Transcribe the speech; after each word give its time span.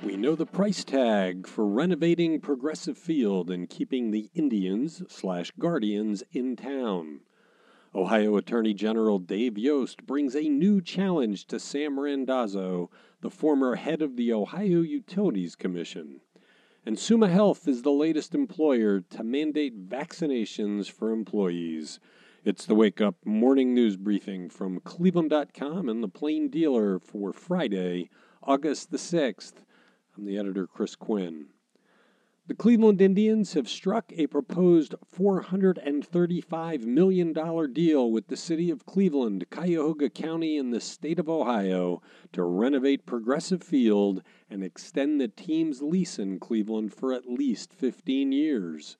We 0.00 0.16
know 0.16 0.36
the 0.36 0.46
price 0.46 0.84
tag 0.84 1.48
for 1.48 1.66
renovating 1.66 2.40
Progressive 2.40 2.96
Field 2.96 3.50
and 3.50 3.68
keeping 3.68 4.12
the 4.12 4.30
Indians 4.32 5.02
slash 5.08 5.50
Guardians 5.58 6.22
in 6.30 6.54
town. 6.54 7.22
Ohio 7.92 8.36
Attorney 8.36 8.74
General 8.74 9.18
Dave 9.18 9.58
Yost 9.58 10.06
brings 10.06 10.36
a 10.36 10.48
new 10.48 10.80
challenge 10.80 11.46
to 11.46 11.58
Sam 11.58 11.98
Randazzo, 11.98 12.90
the 13.22 13.30
former 13.30 13.74
head 13.74 14.00
of 14.00 14.14
the 14.14 14.32
Ohio 14.32 14.82
Utilities 14.82 15.56
Commission. 15.56 16.20
And 16.86 16.96
Summa 16.96 17.28
Health 17.28 17.66
is 17.66 17.82
the 17.82 17.90
latest 17.90 18.36
employer 18.36 19.00
to 19.00 19.24
mandate 19.24 19.88
vaccinations 19.88 20.88
for 20.88 21.10
employees. 21.10 21.98
It's 22.44 22.66
the 22.66 22.76
Wake 22.76 23.00
Up 23.00 23.16
Morning 23.24 23.74
News 23.74 23.96
Briefing 23.96 24.48
from 24.48 24.78
Cleveland.com 24.78 25.88
and 25.88 26.04
the 26.04 26.08
Plain 26.08 26.50
Dealer 26.50 27.00
for 27.00 27.32
Friday, 27.32 28.10
August 28.44 28.92
the 28.92 28.96
6th. 28.96 29.64
The 30.20 30.36
editor, 30.36 30.66
Chris 30.66 30.96
Quinn. 30.96 31.46
The 32.48 32.54
Cleveland 32.54 33.00
Indians 33.00 33.52
have 33.52 33.68
struck 33.68 34.12
a 34.16 34.26
proposed 34.26 34.96
$435 35.16 36.84
million 36.84 37.32
deal 37.72 38.10
with 38.10 38.26
the 38.26 38.36
city 38.36 38.68
of 38.70 38.84
Cleveland, 38.84 39.48
Cuyahoga 39.50 40.10
County, 40.10 40.58
and 40.58 40.74
the 40.74 40.80
state 40.80 41.20
of 41.20 41.28
Ohio 41.28 42.02
to 42.32 42.42
renovate 42.42 43.06
Progressive 43.06 43.62
Field 43.62 44.22
and 44.50 44.64
extend 44.64 45.20
the 45.20 45.28
team's 45.28 45.82
lease 45.82 46.18
in 46.18 46.40
Cleveland 46.40 46.92
for 46.92 47.12
at 47.12 47.30
least 47.30 47.72
15 47.72 48.32
years. 48.32 48.96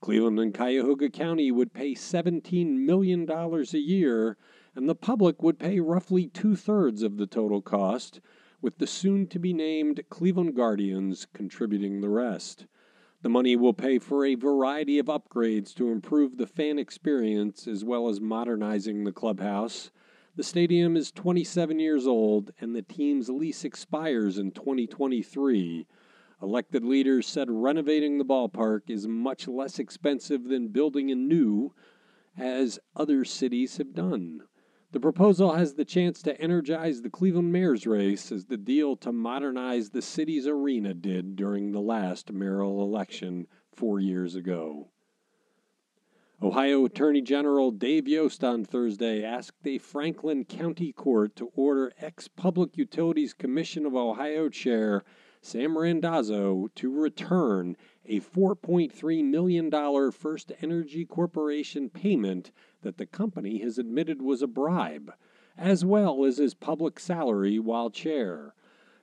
Cleveland 0.00 0.38
and 0.38 0.54
Cuyahoga 0.54 1.10
County 1.10 1.50
would 1.50 1.72
pay 1.72 1.94
$17 1.94 2.76
million 2.76 3.28
a 3.28 3.78
year, 3.78 4.36
and 4.76 4.88
the 4.88 4.94
public 4.94 5.42
would 5.42 5.58
pay 5.58 5.80
roughly 5.80 6.28
two 6.28 6.54
thirds 6.54 7.02
of 7.02 7.16
the 7.16 7.26
total 7.26 7.60
cost 7.60 8.20
with 8.62 8.78
the 8.78 8.86
soon 8.86 9.26
to 9.26 9.40
be 9.40 9.52
named 9.52 10.04
Cleveland 10.08 10.54
Guardians 10.54 11.26
contributing 11.34 12.00
the 12.00 12.08
rest. 12.08 12.66
The 13.22 13.28
money 13.28 13.56
will 13.56 13.74
pay 13.74 13.98
for 13.98 14.24
a 14.24 14.36
variety 14.36 15.00
of 15.00 15.06
upgrades 15.06 15.74
to 15.74 15.90
improve 15.90 16.36
the 16.36 16.46
fan 16.46 16.78
experience 16.78 17.66
as 17.66 17.84
well 17.84 18.08
as 18.08 18.20
modernizing 18.20 19.02
the 19.02 19.12
clubhouse. 19.12 19.90
The 20.36 20.44
stadium 20.44 20.96
is 20.96 21.10
27 21.10 21.80
years 21.80 22.06
old 22.06 22.52
and 22.60 22.74
the 22.74 22.82
team's 22.82 23.28
lease 23.28 23.64
expires 23.64 24.38
in 24.38 24.52
2023. 24.52 25.86
Elected 26.40 26.84
leaders 26.84 27.26
said 27.26 27.50
renovating 27.50 28.18
the 28.18 28.24
ballpark 28.24 28.88
is 28.88 29.06
much 29.06 29.46
less 29.46 29.78
expensive 29.78 30.44
than 30.44 30.68
building 30.68 31.10
a 31.10 31.14
new, 31.14 31.74
as 32.36 32.78
other 32.96 33.24
cities 33.24 33.76
have 33.76 33.92
done. 33.92 34.42
The 34.92 35.00
proposal 35.00 35.54
has 35.54 35.72
the 35.72 35.86
chance 35.86 36.20
to 36.20 36.38
energize 36.38 37.00
the 37.00 37.08
Cleveland 37.08 37.50
mayor's 37.50 37.86
race 37.86 38.30
as 38.30 38.44
the 38.44 38.58
deal 38.58 38.94
to 38.96 39.10
modernize 39.10 39.88
the 39.88 40.02
city's 40.02 40.46
arena 40.46 40.92
did 40.92 41.34
during 41.34 41.72
the 41.72 41.80
last 41.80 42.30
mayoral 42.30 42.82
election 42.82 43.46
four 43.74 44.00
years 44.00 44.34
ago. 44.34 44.90
Ohio 46.42 46.84
Attorney 46.84 47.22
General 47.22 47.70
Dave 47.70 48.06
Yost 48.06 48.44
on 48.44 48.66
Thursday 48.66 49.24
asked 49.24 49.66
a 49.66 49.78
Franklin 49.78 50.44
County 50.44 50.92
court 50.92 51.36
to 51.36 51.50
order 51.54 51.90
ex 51.98 52.28
Public 52.28 52.76
Utilities 52.76 53.32
Commission 53.32 53.86
of 53.86 53.96
Ohio 53.96 54.50
Chair 54.50 55.04
Sam 55.40 55.78
Randazzo 55.78 56.68
to 56.74 56.90
return 56.90 57.78
a 58.04 58.20
$4.3 58.20 59.24
million 59.24 60.12
First 60.12 60.52
Energy 60.60 61.06
Corporation 61.06 61.88
payment 61.88 62.52
that 62.82 62.98
the 62.98 63.06
company 63.06 63.58
has 63.58 63.78
admitted 63.78 64.20
was 64.20 64.42
a 64.42 64.46
bribe, 64.46 65.12
as 65.56 65.84
well 65.84 66.24
as 66.24 66.38
his 66.38 66.54
public 66.54 67.00
salary 67.00 67.58
while 67.58 67.90
chair. 67.90 68.54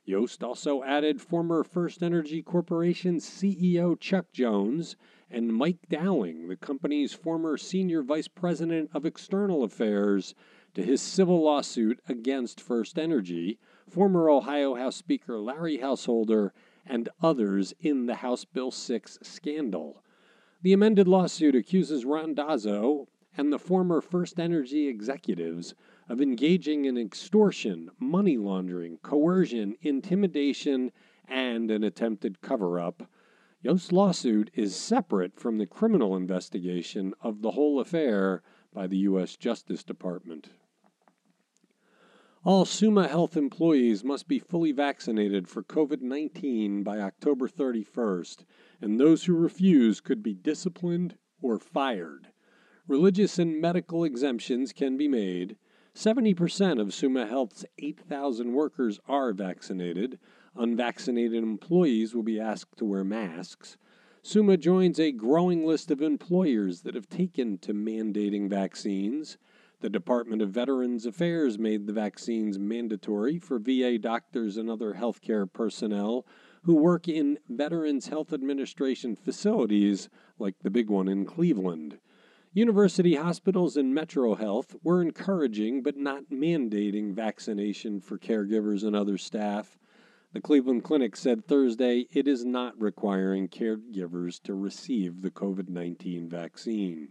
Yost 0.04 0.42
also 0.42 0.82
added 0.82 1.20
former 1.20 1.62
First 1.62 2.02
Energy 2.02 2.42
Corporation 2.42 3.16
CEO 3.16 3.98
Chuck 3.98 4.32
Jones 4.32 4.96
and 5.30 5.54
Mike 5.54 5.88
Dowling, 5.88 6.48
the 6.48 6.56
company's 6.56 7.12
former 7.12 7.56
senior 7.56 8.02
vice 8.02 8.26
president 8.26 8.90
of 8.92 9.06
external 9.06 9.62
affairs, 9.62 10.34
to 10.74 10.82
his 10.82 11.00
civil 11.00 11.42
lawsuit 11.42 12.00
against 12.08 12.60
First 12.60 12.98
Energy, 12.98 13.58
former 13.88 14.28
Ohio 14.30 14.74
House 14.74 14.96
Speaker 14.96 15.38
Larry 15.38 15.78
Householder, 15.78 16.52
and 16.86 17.08
others 17.22 17.74
in 17.80 18.06
the 18.06 18.16
House 18.16 18.44
Bill 18.44 18.70
6 18.70 19.18
scandal. 19.22 20.02
The 20.62 20.72
amended 20.72 21.06
lawsuit 21.06 21.54
accuses 21.54 22.04
Randazzo 22.04 23.08
and 23.36 23.52
the 23.52 23.58
former 23.58 24.00
First 24.00 24.40
Energy 24.40 24.88
executives 24.88 25.74
of 26.08 26.20
engaging 26.20 26.84
in 26.84 26.98
extortion, 26.98 27.90
money 27.98 28.36
laundering, 28.36 28.98
coercion, 28.98 29.76
intimidation, 29.80 30.90
and 31.28 31.70
an 31.70 31.84
attempted 31.84 32.40
cover 32.40 32.80
up. 32.80 33.08
Yost's 33.62 33.92
lawsuit 33.92 34.50
is 34.54 34.74
separate 34.74 35.38
from 35.38 35.58
the 35.58 35.66
criminal 35.66 36.16
investigation 36.16 37.14
of 37.20 37.42
the 37.42 37.52
whole 37.52 37.78
affair 37.78 38.42
by 38.72 38.86
the 38.86 38.98
U.S. 38.98 39.36
Justice 39.36 39.84
Department. 39.84 40.48
All 42.42 42.64
Summa 42.64 43.06
Health 43.06 43.36
employees 43.36 44.02
must 44.02 44.26
be 44.26 44.38
fully 44.38 44.72
vaccinated 44.72 45.46
for 45.46 45.62
COVID 45.62 46.00
19 46.00 46.82
by 46.82 46.98
October 46.98 47.46
31st, 47.46 48.44
and 48.80 48.98
those 48.98 49.24
who 49.24 49.34
refuse 49.34 50.00
could 50.00 50.22
be 50.22 50.32
disciplined 50.32 51.18
or 51.42 51.58
fired. 51.58 52.28
Religious 52.90 53.38
and 53.38 53.60
medical 53.60 54.02
exemptions 54.02 54.72
can 54.72 54.96
be 54.96 55.06
made. 55.06 55.54
70% 55.94 56.80
of 56.80 56.92
Summa 56.92 57.24
Health's 57.24 57.64
8,000 57.78 58.52
workers 58.52 58.98
are 59.06 59.32
vaccinated. 59.32 60.18
Unvaccinated 60.56 61.40
employees 61.40 62.16
will 62.16 62.24
be 62.24 62.40
asked 62.40 62.76
to 62.78 62.84
wear 62.84 63.04
masks. 63.04 63.76
Summa 64.22 64.56
joins 64.56 64.98
a 64.98 65.12
growing 65.12 65.64
list 65.64 65.92
of 65.92 66.02
employers 66.02 66.80
that 66.80 66.96
have 66.96 67.08
taken 67.08 67.58
to 67.58 67.72
mandating 67.72 68.50
vaccines. 68.50 69.38
The 69.82 69.88
Department 69.88 70.42
of 70.42 70.50
Veterans 70.50 71.06
Affairs 71.06 71.60
made 71.60 71.86
the 71.86 71.92
vaccines 71.92 72.58
mandatory 72.58 73.38
for 73.38 73.60
VA 73.60 73.98
doctors 73.98 74.56
and 74.56 74.68
other 74.68 74.94
healthcare 74.94 75.46
personnel 75.50 76.26
who 76.64 76.74
work 76.74 77.06
in 77.06 77.38
Veterans 77.48 78.08
Health 78.08 78.32
Administration 78.32 79.14
facilities 79.14 80.08
like 80.40 80.56
the 80.64 80.70
big 80.70 80.90
one 80.90 81.06
in 81.06 81.24
Cleveland. 81.24 82.00
University 82.52 83.14
hospitals 83.14 83.76
and 83.76 83.94
Metro 83.94 84.34
Health 84.34 84.74
were 84.82 85.00
encouraging 85.00 85.84
but 85.84 85.96
not 85.96 86.30
mandating 86.30 87.14
vaccination 87.14 88.00
for 88.00 88.18
caregivers 88.18 88.82
and 88.82 88.96
other 88.96 89.16
staff. 89.16 89.78
The 90.32 90.40
Cleveland 90.40 90.82
Clinic 90.82 91.14
said 91.14 91.46
Thursday 91.46 92.08
it 92.10 92.26
is 92.26 92.44
not 92.44 92.80
requiring 92.80 93.46
caregivers 93.46 94.42
to 94.42 94.54
receive 94.54 95.22
the 95.22 95.30
COVID 95.30 95.68
19 95.68 96.28
vaccine. 96.28 97.10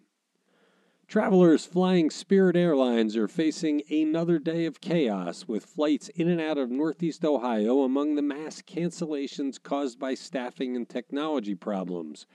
Travelers 1.07 1.65
flying 1.65 2.09
Spirit 2.09 2.57
Airlines 2.57 3.15
are 3.15 3.29
facing 3.29 3.81
another 3.89 4.39
day 4.39 4.65
of 4.65 4.81
chaos 4.81 5.47
with 5.47 5.65
flights 5.65 6.09
in 6.09 6.27
and 6.27 6.41
out 6.41 6.57
of 6.57 6.69
Northeast 6.69 7.23
Ohio 7.23 7.83
among 7.83 8.15
the 8.15 8.21
mass 8.21 8.61
cancellations 8.61 9.61
caused 9.61 9.99
by 9.99 10.15
staffing 10.15 10.75
and 10.75 10.89
technology 10.89 11.55
problems. 11.55 12.27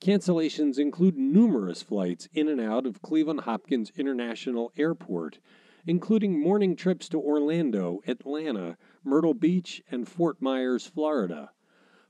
Cancellations 0.00 0.78
include 0.78 1.18
numerous 1.18 1.82
flights 1.82 2.26
in 2.32 2.48
and 2.48 2.58
out 2.58 2.86
of 2.86 3.02
Cleveland 3.02 3.40
Hopkins 3.40 3.92
International 3.98 4.72
Airport, 4.78 5.40
including 5.86 6.40
morning 6.40 6.74
trips 6.74 7.06
to 7.10 7.20
Orlando, 7.20 8.00
Atlanta, 8.06 8.78
Myrtle 9.04 9.34
Beach, 9.34 9.82
and 9.90 10.08
Fort 10.08 10.40
Myers, 10.40 10.86
Florida. 10.86 11.50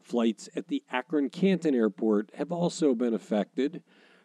Flights 0.01 0.49
at 0.55 0.69
the 0.69 0.85
Akron 0.93 1.31
Canton 1.31 1.75
Airport 1.75 2.31
have 2.37 2.53
also 2.53 2.95
been 2.95 3.13
affected. 3.13 3.83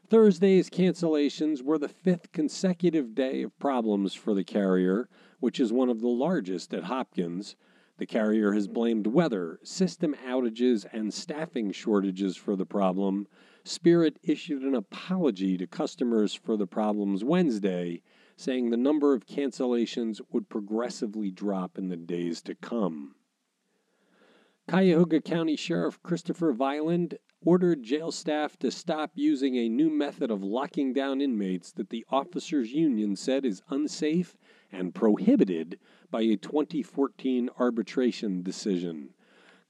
Thursday's 0.07 0.69
cancellations 0.69 1.63
were 1.63 1.79
the 1.79 1.89
fifth 1.89 2.31
consecutive 2.31 3.15
day 3.15 3.41
of 3.41 3.57
problems 3.57 4.13
for 4.13 4.35
the 4.35 4.43
carrier, 4.43 5.09
which 5.39 5.59
is 5.59 5.73
one 5.73 5.89
of 5.89 6.01
the 6.01 6.07
largest 6.07 6.71
at 6.71 6.83
Hopkins. 6.83 7.55
The 7.97 8.05
carrier 8.05 8.51
has 8.51 8.67
blamed 8.67 9.07
weather, 9.07 9.57
system 9.63 10.15
outages, 10.27 10.85
and 10.91 11.11
staffing 11.11 11.71
shortages 11.71 12.37
for 12.37 12.55
the 12.55 12.65
problem. 12.65 13.25
Spirit 13.67 14.19
issued 14.21 14.61
an 14.61 14.75
apology 14.75 15.57
to 15.57 15.65
customers 15.65 16.35
for 16.35 16.55
the 16.55 16.67
problems 16.67 17.23
Wednesday, 17.23 18.03
saying 18.37 18.69
the 18.69 18.77
number 18.77 19.15
of 19.15 19.25
cancellations 19.25 20.21
would 20.31 20.47
progressively 20.49 21.31
drop 21.31 21.75
in 21.75 21.89
the 21.89 21.97
days 21.97 22.43
to 22.43 22.53
come. 22.53 23.15
Cuyahoga 24.67 25.19
County 25.19 25.55
Sheriff 25.55 26.01
Christopher 26.03 26.53
Viland 26.53 27.17
ordered 27.43 27.81
jail 27.81 28.11
staff 28.11 28.55
to 28.59 28.69
stop 28.69 29.13
using 29.15 29.55
a 29.55 29.67
new 29.67 29.89
method 29.89 30.29
of 30.29 30.43
locking 30.43 30.93
down 30.93 31.19
inmates 31.19 31.71
that 31.71 31.89
the 31.89 32.05
officers' 32.09 32.71
union 32.71 33.15
said 33.15 33.45
is 33.45 33.63
unsafe 33.69 34.37
and 34.71 34.93
prohibited 34.93 35.79
by 36.11 36.21
a 36.21 36.35
2014 36.35 37.49
arbitration 37.57 38.43
decision. 38.43 39.14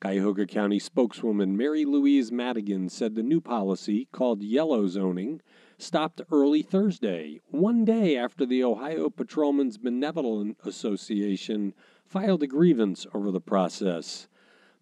Cuyahoga 0.06 0.46
County 0.46 0.78
spokeswoman 0.78 1.58
Mary 1.58 1.84
Louise 1.84 2.32
Madigan 2.32 2.90
said 2.90 3.16
the 3.16 3.24
new 3.24 3.42
policy, 3.42 4.08
called 4.12 4.44
yellow 4.44 4.86
zoning, 4.86 5.42
stopped 5.80 6.22
early 6.32 6.62
Thursday, 6.62 7.42
one 7.50 7.84
day 7.84 8.16
after 8.16 8.46
the 8.46 8.64
Ohio 8.64 9.10
Patrolmen's 9.10 9.80
Benevolent 9.80 10.60
Association 10.64 11.74
filed 12.06 12.44
a 12.44 12.48
grievance 12.48 13.08
over 13.16 13.32
the 13.32 13.42
process. 13.42 14.28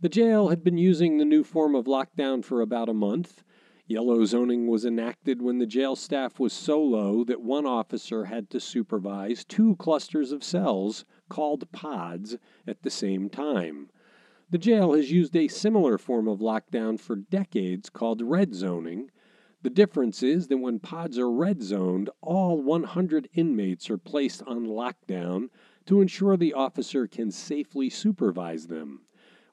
The 0.01 0.09
jail 0.09 0.49
had 0.49 0.61
been 0.61 0.77
using 0.77 1.17
the 1.17 1.23
new 1.23 1.45
form 1.45 1.73
of 1.73 1.85
lockdown 1.85 2.43
for 2.43 2.59
about 2.59 2.89
a 2.89 2.93
month. 2.93 3.45
Yellow 3.87 4.25
zoning 4.25 4.67
was 4.67 4.83
enacted 4.83 5.41
when 5.41 5.57
the 5.57 5.65
jail 5.65 5.95
staff 5.95 6.37
was 6.37 6.51
so 6.51 6.83
low 6.83 7.23
that 7.23 7.41
one 7.41 7.65
officer 7.65 8.25
had 8.25 8.49
to 8.49 8.59
supervise 8.59 9.45
two 9.45 9.77
clusters 9.77 10.33
of 10.33 10.43
cells, 10.43 11.05
called 11.29 11.71
pods, 11.71 12.35
at 12.67 12.81
the 12.81 12.91
same 12.91 13.29
time. 13.29 13.89
The 14.53 14.59
jail 14.59 14.94
has 14.94 15.11
used 15.11 15.35
a 15.35 15.47
similar 15.47 15.97
form 15.97 16.27
of 16.27 16.38
lockdown 16.38 17.00
for 17.00 17.15
decades 17.15 17.89
called 17.89 18.21
red 18.21 18.53
zoning. 18.53 19.09
The 19.63 19.71
difference 19.71 20.21
is 20.21 20.47
that 20.47 20.59
when 20.59 20.77
pods 20.77 21.17
are 21.17 21.31
red 21.31 21.63
zoned, 21.63 22.11
all 22.21 22.61
100 22.61 23.29
inmates 23.33 23.89
are 23.89 23.97
placed 23.97 24.44
on 24.44 24.67
lockdown 24.67 25.50
to 25.88 26.01
ensure 26.01 26.38
the 26.38 26.53
officer 26.53 27.07
can 27.07 27.31
safely 27.31 27.89
supervise 27.89 28.67
them. 28.67 29.01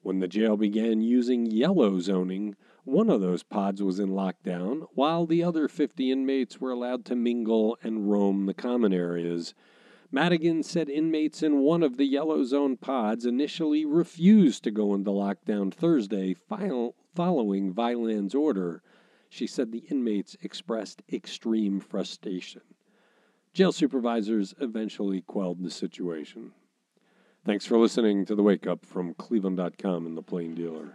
When 0.02 0.18
the 0.18 0.28
jail 0.28 0.58
began 0.58 1.00
using 1.00 1.46
yellow 1.46 1.98
zoning, 2.00 2.54
one 2.84 3.08
of 3.08 3.22
those 3.22 3.42
pods 3.42 3.82
was 3.82 3.98
in 3.98 4.10
lockdown, 4.10 4.86
while 4.92 5.24
the 5.24 5.42
other 5.42 5.66
50 5.66 6.12
inmates 6.12 6.60
were 6.60 6.72
allowed 6.72 7.06
to 7.06 7.16
mingle 7.16 7.78
and 7.82 8.10
roam 8.10 8.44
the 8.44 8.52
common 8.52 8.92
areas. 8.92 9.54
Madigan 10.12 10.62
said 10.62 10.88
inmates 10.88 11.42
in 11.42 11.60
one 11.60 11.82
of 11.82 11.96
the 11.96 12.04
yellow 12.04 12.42
zone 12.42 12.76
pods 12.76 13.24
initially 13.24 13.84
refused 13.84 14.64
to 14.64 14.70
go 14.70 14.92
into 14.94 15.10
lockdown 15.10 15.72
Thursday 15.72 16.34
following 16.34 17.72
Viland's 17.72 18.34
order. 18.34 18.82
She 19.28 19.46
said 19.46 19.70
the 19.70 19.84
inmates 19.88 20.36
expressed 20.42 21.02
extreme 21.12 21.78
frustration. 21.78 22.62
Jail 23.52 23.70
supervisors 23.70 24.54
eventually 24.60 25.20
quelled 25.20 25.62
the 25.62 25.70
situation. 25.70 26.52
Thanks 27.44 27.64
for 27.64 27.78
listening 27.78 28.24
to 28.26 28.34
the 28.34 28.42
Wake 28.42 28.66
Up 28.66 28.84
from 28.84 29.14
Cleveland.com 29.14 30.06
and 30.06 30.16
the 30.16 30.22
Plain 30.22 30.56
Dealer. 30.56 30.92